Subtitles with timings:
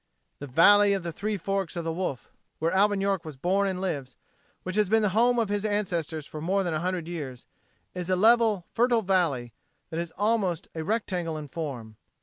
[0.39, 3.79] The "Valley of the Three Forks o' the Wolf," where Alvin York was born and
[3.79, 4.17] lives,
[4.63, 7.45] which has been the home of his ancestors for more than a hundred years,
[7.93, 9.53] is a level fertile valley
[9.91, 11.97] that is almost a rectangle in form.